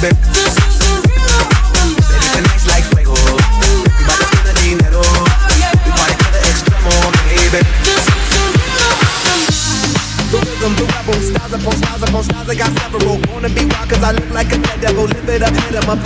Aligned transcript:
baby. 0.00 0.28
Upon 12.00 12.22
I 12.48 12.54
got 12.54 12.70
several. 12.78 13.18
Wanna 13.32 13.48
be 13.48 13.66
I 14.04 14.12
live 14.12 14.30
like 14.30 14.52
a 14.52 14.58
devil. 14.80 15.08
It 15.10 15.42
up, 15.42 15.52
up, 15.88 15.98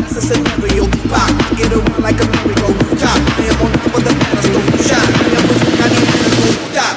get 1.57 1.73
around 1.73 2.03
like 2.03 2.21
a 2.21 2.25
merry-go. 2.33 2.69
I 3.03 3.45
am 3.45 3.61
on 3.61 3.73
top 3.73 3.95
of 3.95 4.05
the 4.05 4.13
pedestal. 4.19 4.63
I 4.63 5.37
am 5.37 5.51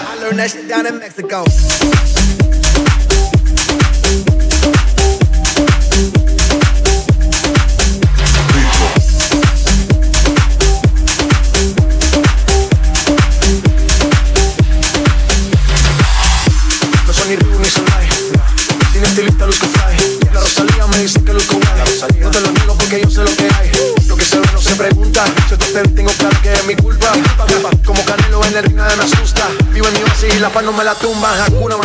I 0.07 0.15
learned 0.21 0.39
that 0.39 0.51
shit 0.51 0.67
down 0.69 0.85
in 0.85 0.99
Mexico. 0.99 1.84
Me 30.75 30.83
la 30.83 30.95
tumba. 30.95 31.27
Hakuna 31.29 31.77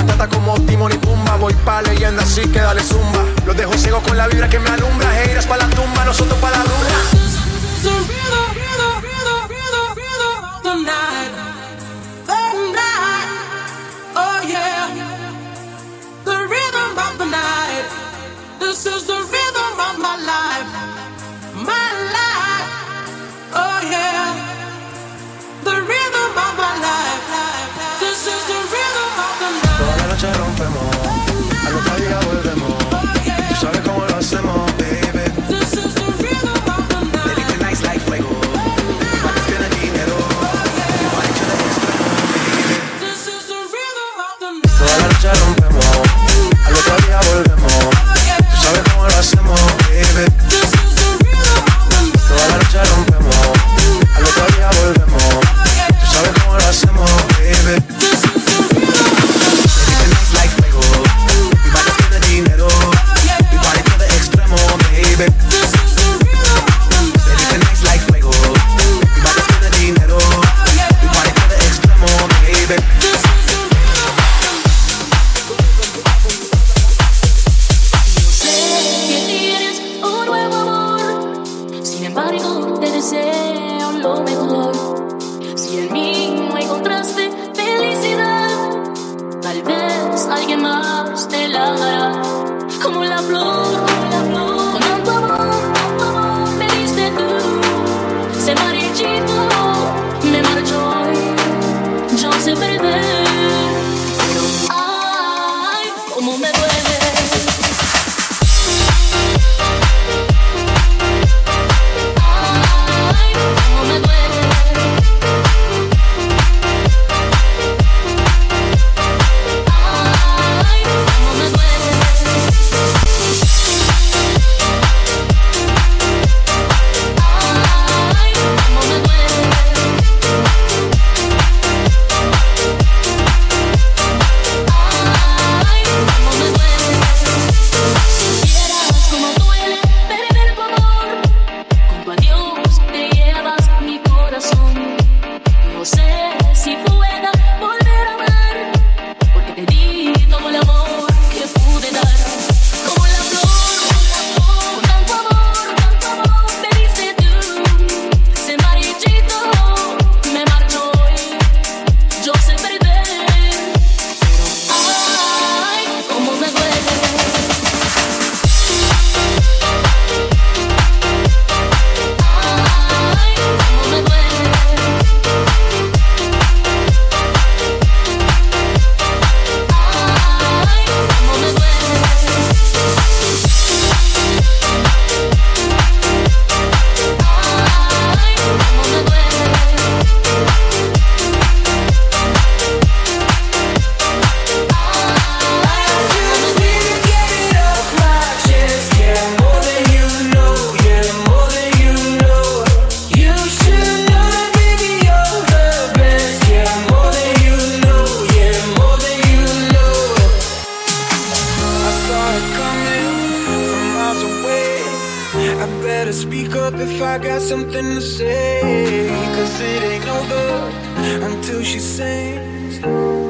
Thank 222.41 222.87
you. 222.87 223.30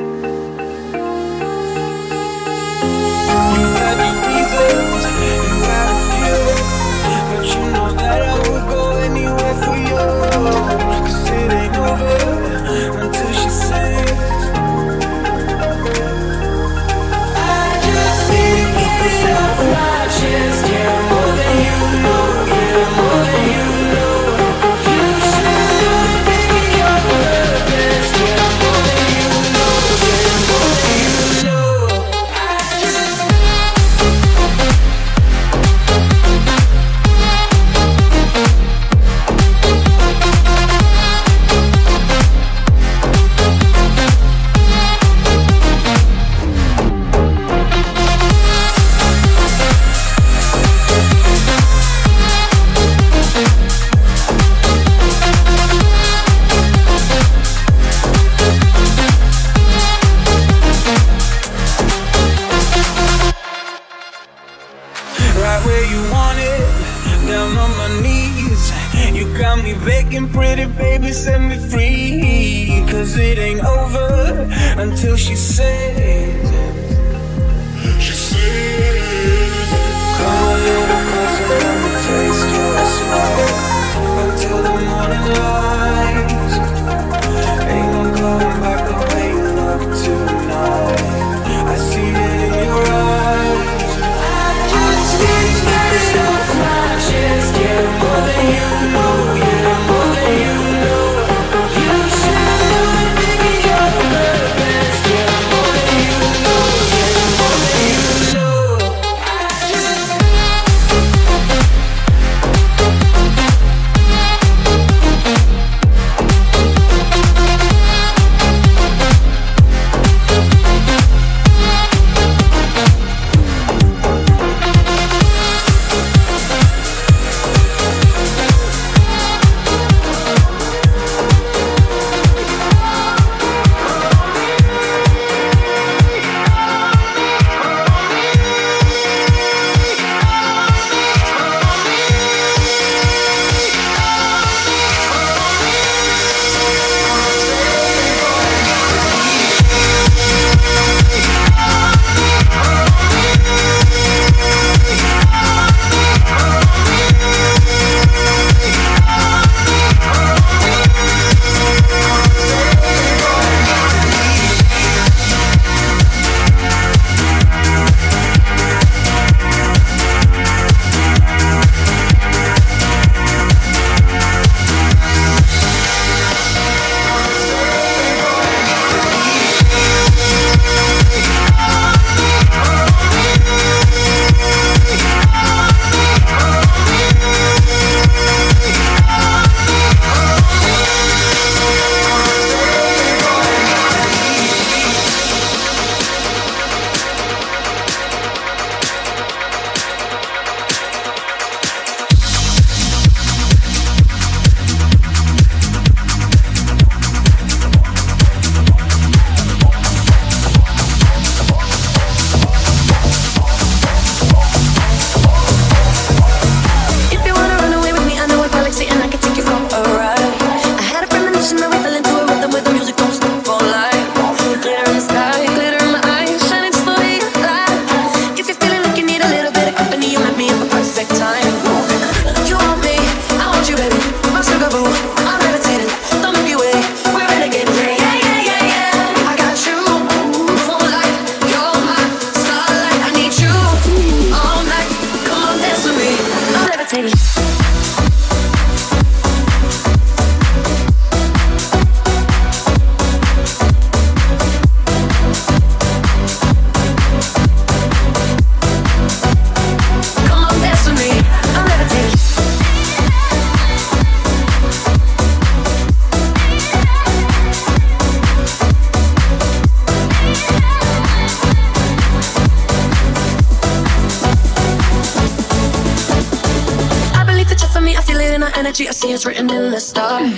in 278.30 278.42
our 278.42 278.52
energy. 278.54 278.88
I 278.88 278.92
see 278.92 279.12
it's 279.12 279.26
written 279.26 279.50
in 279.50 279.70
the 279.70 279.80
stars. 279.80 280.32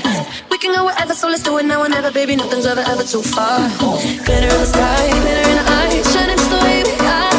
We 0.50 0.58
can 0.58 0.74
go 0.74 0.84
wherever, 0.86 1.14
so 1.14 1.28
let's 1.28 1.42
do 1.42 1.58
it 1.58 1.64
now 1.64 1.82
or 1.82 1.88
never, 1.88 2.10
baby. 2.10 2.36
Nothing's 2.36 2.66
ever, 2.66 2.80
ever 2.80 3.04
too 3.04 3.22
far. 3.22 3.68
Glitter 4.24 4.48
in 4.48 4.60
the 4.60 4.66
sky, 4.66 5.08
glitter 5.20 5.48
in 5.50 5.56
the 5.56 5.64
eyes, 5.70 6.12
shining 6.12 6.36
just 6.36 6.50
the 6.50 6.58
way 6.58 6.82
we 6.84 7.06
are. 7.06 7.31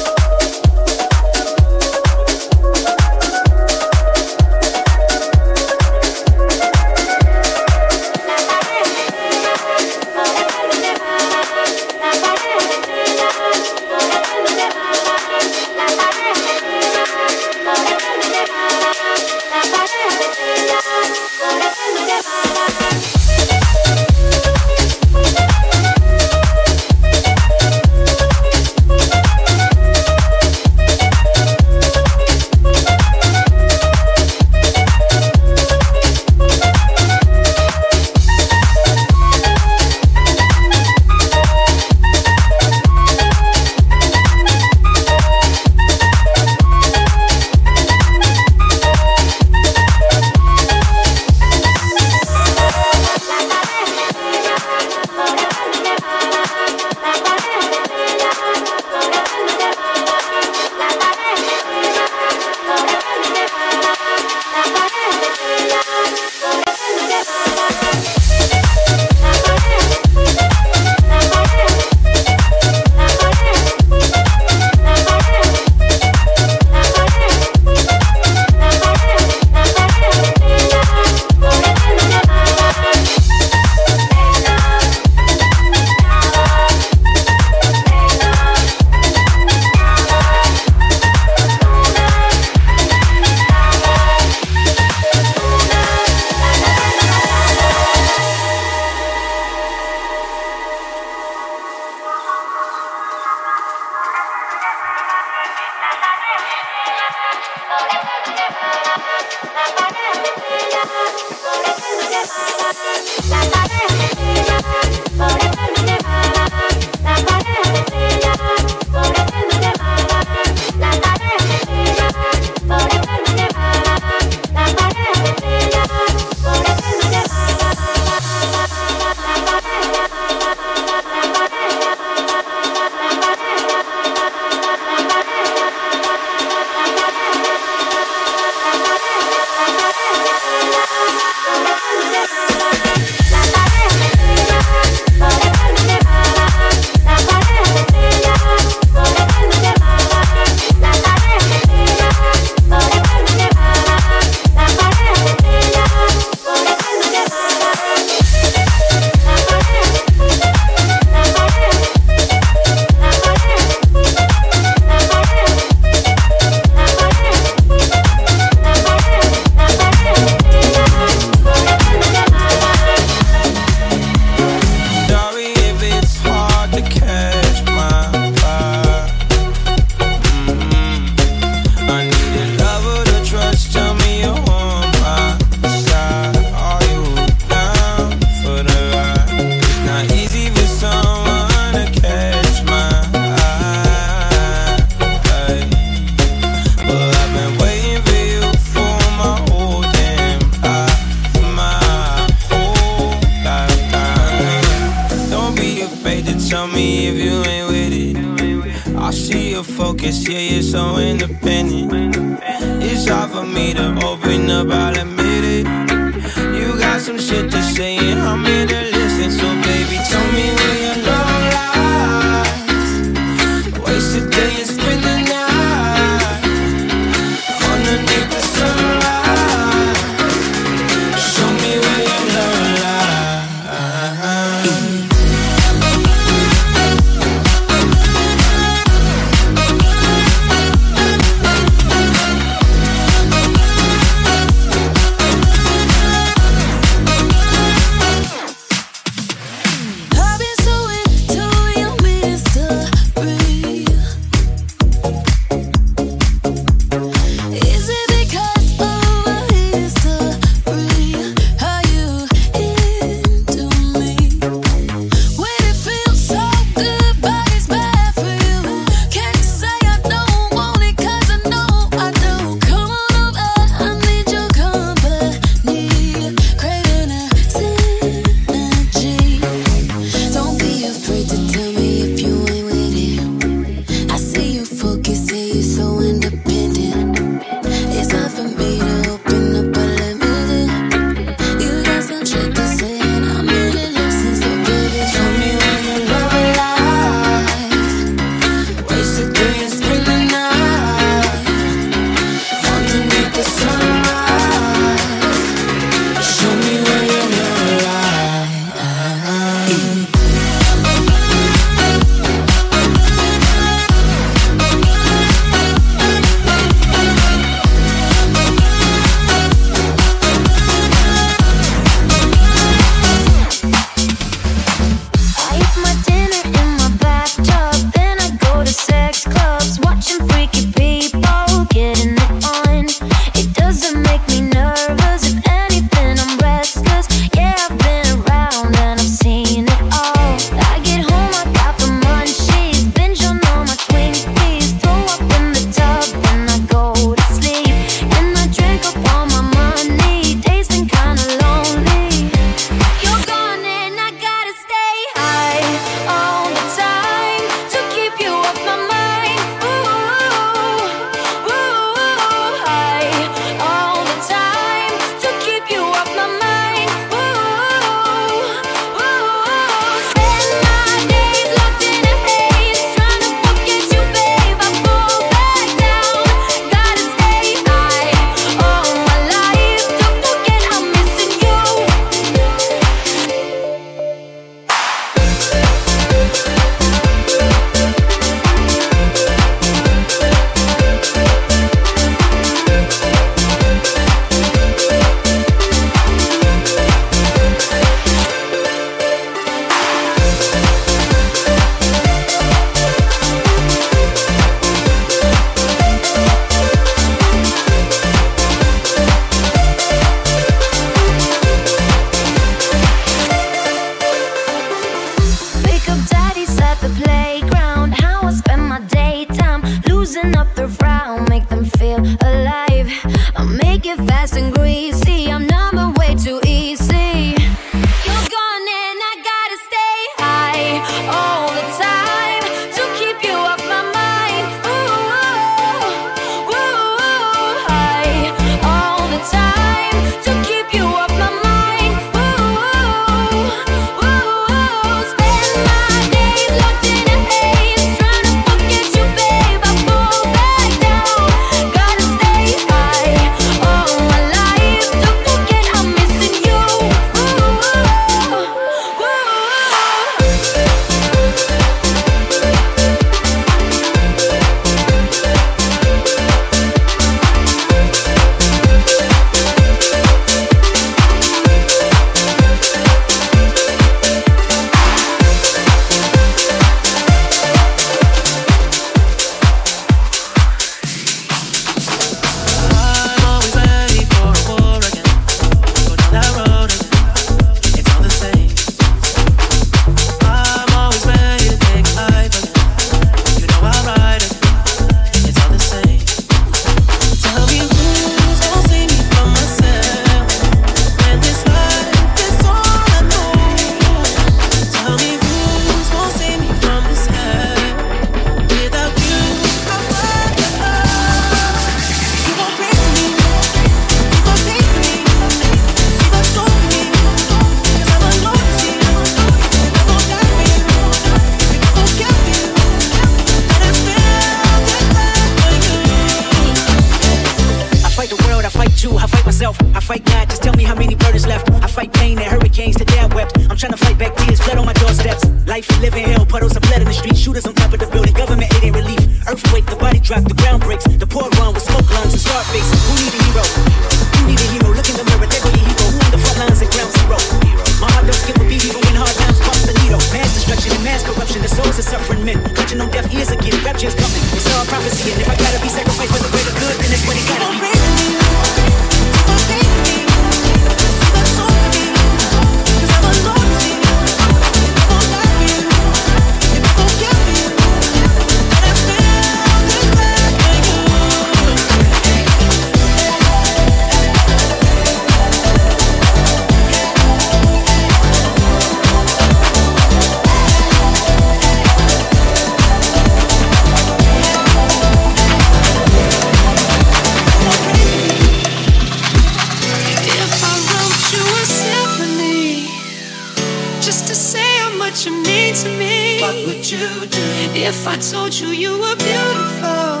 what 595.04 595.12
you 595.12 595.22
mean 595.22 595.54
to 595.54 595.68
me. 595.78 596.20
What 596.20 596.34
would 596.46 596.70
you 596.70 597.06
do 597.06 597.26
if 597.52 597.86
I 597.86 597.96
told 597.96 598.32
you 598.32 598.48
you 598.48 598.72
were 598.80 598.96
beautiful? 598.96 600.00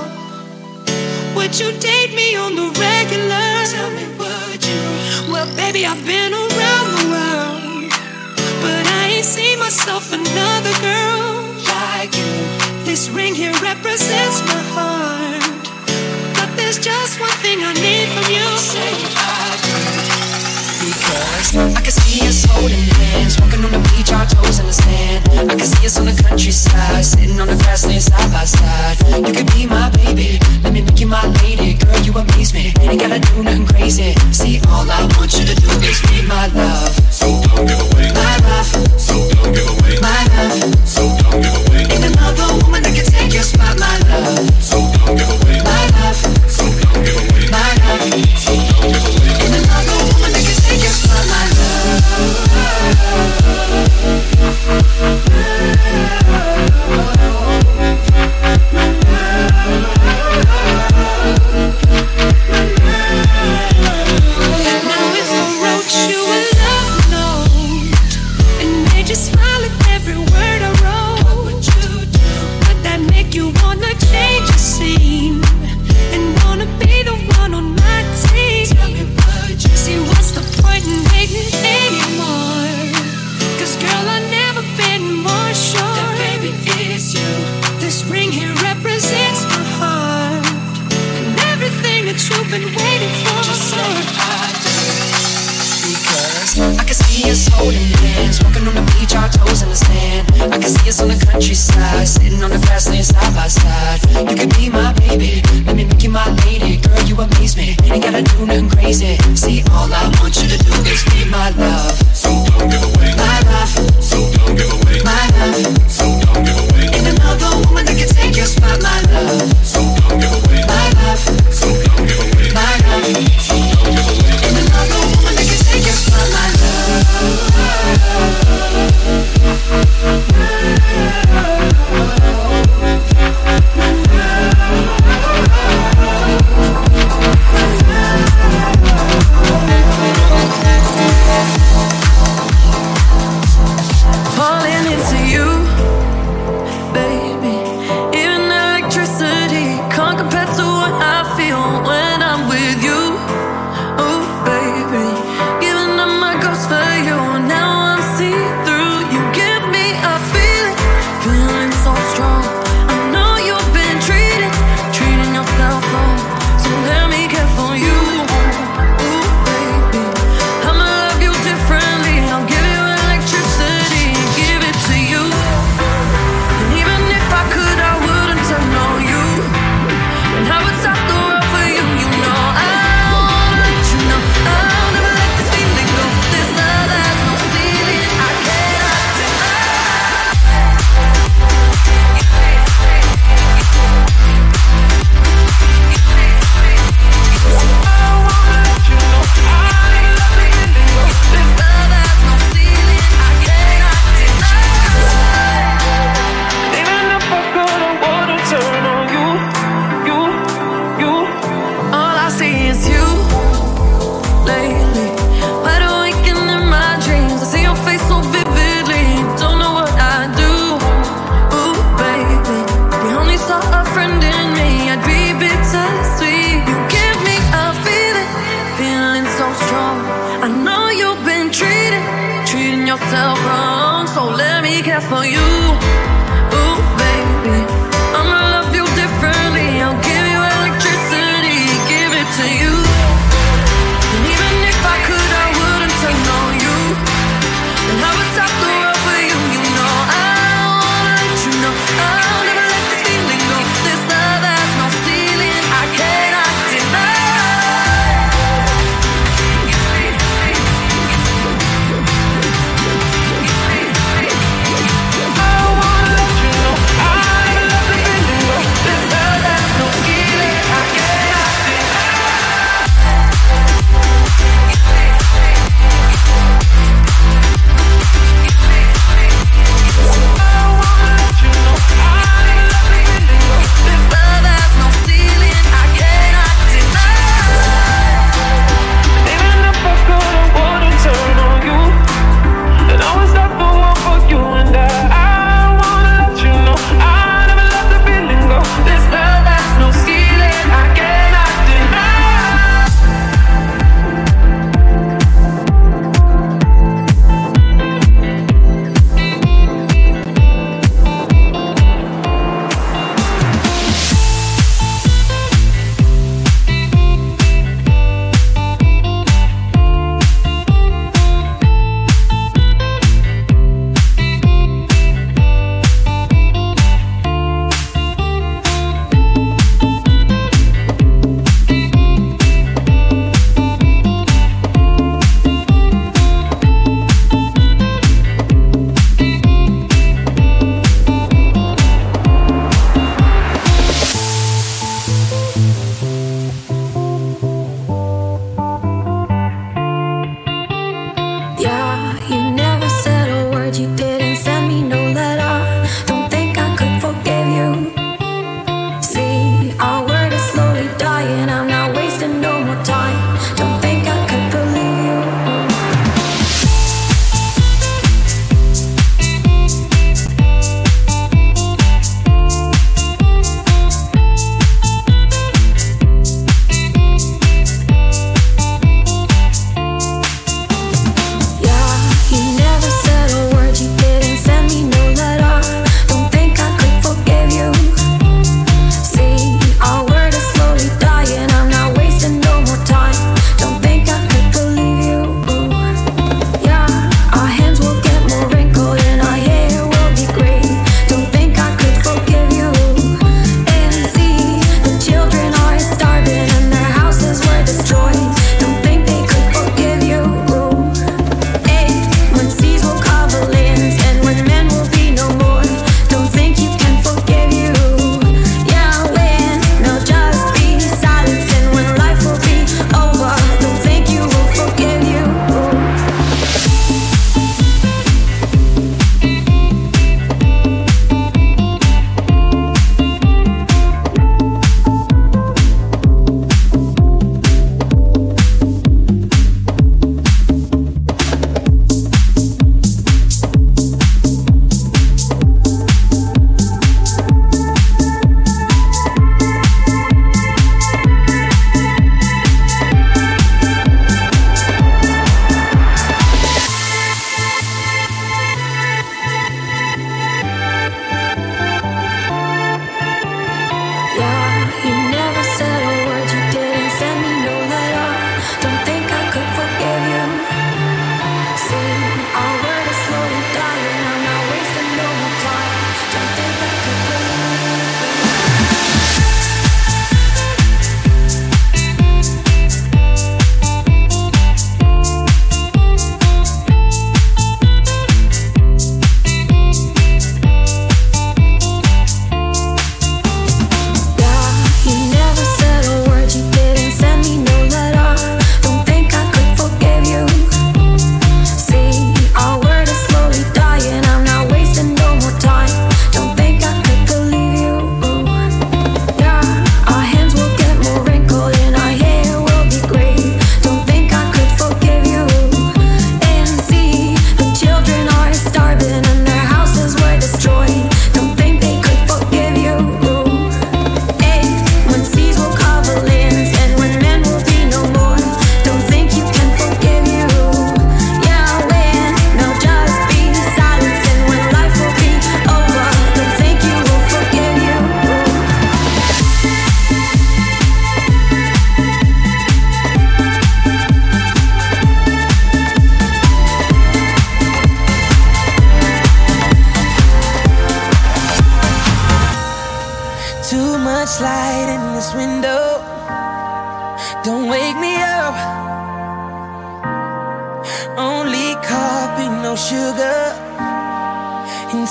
Would 1.36 1.58
you 1.60 1.72
date 1.78 2.14
me 2.14 2.36
on 2.36 2.54
the 2.54 2.68
regular? 2.80 3.48
Tell 3.68 3.90
me, 3.90 4.06
would 4.16 4.64
you? 4.64 4.82
Well, 5.30 5.48
baby, 5.56 5.84
I've 5.84 6.04
been 6.06 6.32
around 6.32 6.88
the 6.96 7.04
world, 7.12 7.92
but 8.62 8.84
I 9.00 9.16
ain't 9.16 9.26
seen 9.26 9.58
myself 9.58 10.12
another 10.12 10.72
girl 10.80 11.52
like 11.68 12.16
you. 12.16 12.32
This 12.84 13.10
ring 13.10 13.34
here 13.34 13.52
represents 13.60 14.40
my 14.48 14.62
heart, 14.72 15.68
but 16.36 16.56
there's 16.56 16.78
just 16.78 17.20
one 17.20 17.36
thing 17.44 17.58
I 17.60 17.74
need 17.74 18.08
from 18.14 18.32
you. 18.32 18.46
Say 18.56 19.13
I 21.56 21.70
can 21.70 21.92
see 21.92 22.26
us 22.26 22.44
holding 22.50 22.82
hands, 22.98 23.38
walking 23.38 23.62
on 23.64 23.70
the 23.70 23.78
beach, 23.94 24.10
our 24.10 24.26
toes 24.26 24.58
in 24.58 24.66
the 24.66 24.72
sand. 24.72 25.22
I 25.46 25.54
can 25.54 25.60
see 25.62 25.86
us 25.86 25.98
on 26.00 26.06
the 26.06 26.16
countryside, 26.18 27.04
sitting 27.04 27.38
on 27.38 27.46
the 27.46 27.54
grassland 27.62 28.02
side 28.02 28.26
by 28.34 28.42
side. 28.42 28.98
You 29.22 29.32
could 29.32 29.46
be 29.54 29.66
my 29.66 29.86
baby, 30.02 30.42
let 30.64 30.72
me 30.72 30.82
make 30.82 30.98
you 30.98 31.06
my 31.06 31.22
lady, 31.46 31.78
girl. 31.78 31.94
You 32.02 32.10
amaze 32.18 32.52
me, 32.52 32.74
ain't 32.82 32.98
gotta 32.98 33.20
do 33.20 33.44
nothing 33.44 33.66
crazy. 33.70 34.18
See, 34.34 34.58
all 34.66 34.82
I 34.90 35.06
want 35.14 35.30
you 35.38 35.46
to 35.46 35.54
do 35.54 35.70
is 35.86 36.02
be 36.10 36.26
my 36.26 36.50
love. 36.58 36.90
So 37.14 37.30
don't 37.46 37.70
give 37.70 37.78
away 37.78 38.10
my 38.10 38.34
love. 38.50 38.66
So 38.98 39.14
don't 39.38 39.54
give 39.54 39.70
away 39.78 39.94
my 40.02 40.26
love. 40.34 40.58
So 40.82 41.06
don't 41.22 41.38
give 41.38 41.54
away. 41.54 41.86
Ain't 41.86 42.02
another 42.02 42.50
woman 42.66 42.82
that 42.82 42.98
can 42.98 43.06
take 43.06 43.30
your 43.30 43.46
spot, 43.46 43.78
my 43.78 43.94
love. 44.10 44.42
So 44.58 44.82
don't 45.06 45.14
give 45.14 45.30
away 45.30 45.62
my 45.62 45.82
love. 46.02 46.18
So 46.50 46.66
Yeah. 54.66 55.53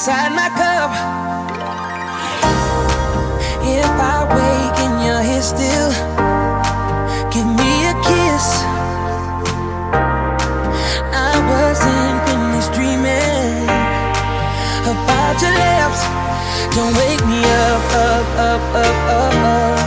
inside 0.04 0.36
my 0.36 0.49
cup. 0.60 0.91
If 3.64 3.88
I 3.88 4.20
wake 4.36 4.78
and 4.84 4.95
you're 4.99 5.24
here 5.24 5.41
still, 5.41 5.91
give 7.32 7.47
me 7.47 7.72
a 7.88 7.95
kiss. 8.04 8.47
I 11.16 11.34
wasn't 11.51 12.20
finished 12.28 12.74
dreaming 12.76 13.64
about 14.91 15.36
your 15.39 15.56
lips. 15.64 16.01
Don't 16.76 16.91
wake 16.99 17.24
me 17.24 17.39
up, 17.64 17.84
up, 18.04 18.28
up, 18.51 18.64
up, 18.84 18.97
up, 19.08 19.36
up. 19.56 19.80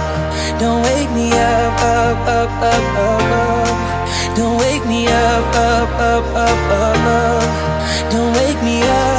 Don't 0.58 0.80
wake 0.80 1.10
me 1.12 1.28
up, 1.32 1.76
up, 1.92 2.18
up, 2.40 2.50
up, 2.72 2.84
up, 3.04 3.22
up. 3.42 4.34
Don't 4.34 4.56
wake 4.64 4.86
me 4.86 5.08
up, 5.08 5.44
up, 5.68 5.90
up, 6.00 6.24
up, 6.46 6.60
up, 6.80 7.04
up. 7.04 8.10
Don't 8.10 8.32
wake 8.32 8.62
me 8.62 8.80
up. 8.80 9.15